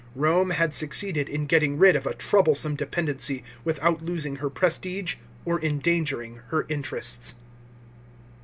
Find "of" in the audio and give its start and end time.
1.95-2.07